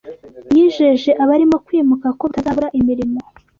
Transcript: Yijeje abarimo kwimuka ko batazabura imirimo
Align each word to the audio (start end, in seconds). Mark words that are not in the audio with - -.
Yijeje 0.55 1.11
abarimo 1.23 1.57
kwimuka 1.65 2.07
ko 2.19 2.23
batazabura 2.31 2.69
imirimo 2.79 3.19